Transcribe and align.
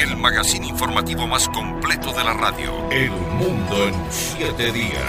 el 0.00 0.16
magazine 0.16 0.66
informativo 0.66 1.26
más 1.26 1.46
completo 1.48 2.12
de 2.12 2.24
la 2.24 2.32
radio. 2.32 2.70
El 2.90 3.10
mundo 3.10 3.86
en 3.86 3.94
siete 4.10 4.72
días. 4.72 5.04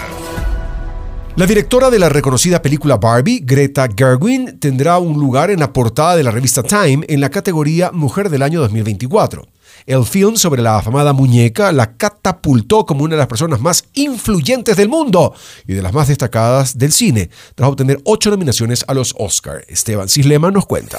La 1.34 1.46
directora 1.46 1.88
de 1.88 1.98
la 1.98 2.10
reconocida 2.10 2.60
película 2.60 2.98
Barbie, 2.98 3.40
Greta 3.42 3.88
Gerwin, 3.96 4.58
tendrá 4.58 4.98
un 4.98 5.18
lugar 5.18 5.50
en 5.50 5.60
la 5.60 5.72
portada 5.72 6.14
de 6.14 6.22
la 6.22 6.30
revista 6.30 6.62
Time 6.62 7.06
en 7.08 7.22
la 7.22 7.30
categoría 7.30 7.90
Mujer 7.90 8.28
del 8.28 8.42
Año 8.42 8.60
2024. 8.60 9.46
El 9.86 10.04
film 10.04 10.36
sobre 10.36 10.60
la 10.60 10.76
afamada 10.76 11.14
muñeca 11.14 11.72
la 11.72 11.96
catapultó 11.96 12.84
como 12.84 13.04
una 13.04 13.14
de 13.14 13.20
las 13.20 13.28
personas 13.28 13.62
más 13.62 13.84
influyentes 13.94 14.76
del 14.76 14.90
mundo 14.90 15.34
y 15.66 15.72
de 15.72 15.80
las 15.80 15.94
más 15.94 16.08
destacadas 16.08 16.76
del 16.76 16.92
cine, 16.92 17.30
tras 17.54 17.70
obtener 17.70 17.98
ocho 18.04 18.28
nominaciones 18.28 18.84
a 18.86 18.92
los 18.92 19.14
Oscar. 19.18 19.64
Esteban 19.68 20.10
Cislema 20.10 20.50
nos 20.50 20.66
cuenta. 20.66 20.98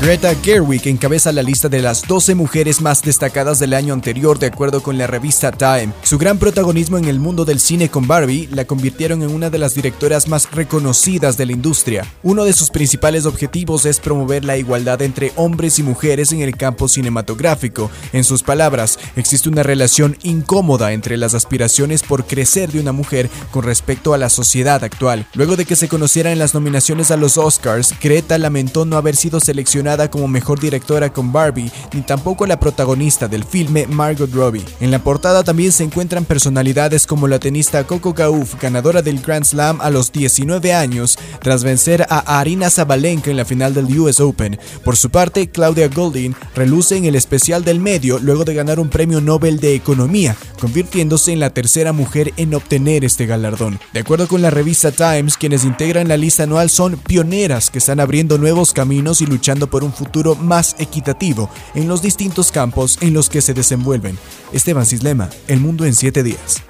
Greta 0.00 0.32
Gerwig 0.32 0.86
encabeza 0.86 1.32
la 1.32 1.42
lista 1.42 1.68
de 1.68 1.82
las 1.82 2.06
12 2.06 2.36
mujeres 2.36 2.80
más 2.80 3.02
destacadas 3.02 3.58
del 3.58 3.74
año 3.74 3.92
anterior 3.92 4.38
de 4.38 4.46
acuerdo 4.46 4.80
con 4.80 4.96
la 4.96 5.08
revista 5.08 5.50
Time. 5.50 5.92
Su 6.04 6.18
gran 6.18 6.38
protagonismo 6.38 6.98
en 6.98 7.06
el 7.06 7.18
mundo 7.18 7.44
del 7.44 7.58
cine 7.58 7.90
con 7.90 8.06
Barbie 8.06 8.48
la 8.52 8.64
convirtieron 8.64 9.22
en 9.24 9.34
una 9.34 9.50
de 9.50 9.58
las 9.58 9.74
directoras 9.74 10.28
más 10.28 10.52
reconocidas 10.52 11.36
de 11.36 11.46
la 11.46 11.52
industria. 11.52 12.06
Uno 12.22 12.44
de 12.44 12.52
sus 12.52 12.70
principales 12.70 13.26
objetivos 13.26 13.86
es 13.86 13.98
promover 13.98 14.44
la 14.44 14.56
igualdad 14.56 15.02
entre 15.02 15.32
hombres 15.34 15.80
y 15.80 15.82
mujeres 15.82 16.30
en 16.30 16.42
el 16.42 16.56
campo 16.56 16.86
cinematográfico. 16.86 17.90
En 18.12 18.22
sus 18.22 18.44
palabras, 18.44 19.00
existe 19.16 19.48
una 19.48 19.64
relación 19.64 20.16
incómoda 20.22 20.92
entre 20.92 21.16
las 21.16 21.34
aspiraciones 21.34 22.04
por 22.04 22.24
crecer 22.24 22.70
de 22.70 22.78
una 22.78 22.92
mujer 22.92 23.28
con 23.50 23.64
respecto 23.64 24.14
a 24.14 24.18
la 24.18 24.28
sociedad 24.28 24.84
actual. 24.84 25.26
Luego 25.34 25.56
de 25.56 25.64
que 25.64 25.74
se 25.74 25.88
conocieran 25.88 26.38
las 26.38 26.54
nominaciones 26.54 27.10
a 27.10 27.16
los 27.16 27.36
Oscars, 27.36 27.96
Greta 28.00 28.38
lamentó 28.38 28.84
no 28.84 28.96
haber 28.96 29.16
sido 29.16 29.40
seleccionada 29.40 29.87
como 30.10 30.28
mejor 30.28 30.60
directora 30.60 31.10
con 31.12 31.32
Barbie, 31.32 31.70
ni 31.94 32.02
tampoco 32.02 32.46
la 32.46 32.60
protagonista 32.60 33.26
del 33.26 33.44
filme 33.44 33.86
Margot 33.86 34.30
Robbie. 34.32 34.64
En 34.80 34.90
la 34.90 34.98
portada 34.98 35.42
también 35.42 35.72
se 35.72 35.84
encuentran 35.84 36.26
personalidades 36.26 37.06
como 37.06 37.26
la 37.26 37.38
tenista 37.38 37.84
Coco 37.84 38.12
Gauff, 38.12 38.60
ganadora 38.60 39.00
del 39.00 39.20
Grand 39.20 39.46
Slam 39.46 39.80
a 39.80 39.88
los 39.88 40.12
19 40.12 40.74
años, 40.74 41.18
tras 41.40 41.64
vencer 41.64 42.06
a 42.10 42.38
Arina 42.38 42.68
Zabalenka 42.68 43.30
en 43.30 43.38
la 43.38 43.46
final 43.46 43.72
del 43.72 43.98
US 43.98 44.20
Open. 44.20 44.58
Por 44.84 44.96
su 44.96 45.08
parte, 45.10 45.48
Claudia 45.48 45.88
Golding 45.88 46.34
reluce 46.54 46.96
en 46.96 47.06
el 47.06 47.14
especial 47.14 47.64
del 47.64 47.80
medio 47.80 48.18
luego 48.18 48.44
de 48.44 48.54
ganar 48.54 48.78
un 48.78 48.90
premio 48.90 49.20
Nobel 49.22 49.58
de 49.60 49.74
Economía, 49.74 50.36
convirtiéndose 50.58 51.32
en 51.32 51.40
la 51.40 51.50
tercera 51.50 51.92
mujer 51.92 52.32
en 52.36 52.54
obtener 52.54 53.04
este 53.04 53.26
galardón. 53.26 53.80
De 53.92 54.00
acuerdo 54.00 54.28
con 54.28 54.42
la 54.42 54.50
revista 54.50 54.92
Times, 54.92 55.36
quienes 55.36 55.64
integran 55.64 56.08
la 56.08 56.16
lista 56.16 56.42
anual 56.42 56.68
son 56.68 56.96
pioneras 56.98 57.70
que 57.70 57.78
están 57.78 58.00
abriendo 58.00 58.36
nuevos 58.36 58.72
caminos 58.72 59.22
y 59.22 59.26
luchando 59.26 59.68
por 59.68 59.84
un 59.84 59.92
futuro 59.92 60.34
más 60.34 60.76
equitativo 60.78 61.48
en 61.74 61.88
los 61.88 62.02
distintos 62.02 62.52
campos 62.52 62.98
en 63.00 63.14
los 63.14 63.28
que 63.28 63.40
se 63.40 63.54
desenvuelven. 63.54 64.18
Esteban 64.52 64.86
Cislema, 64.86 65.30
El 65.46 65.60
Mundo 65.60 65.84
en 65.84 65.94
7 65.94 66.22
días. 66.22 66.67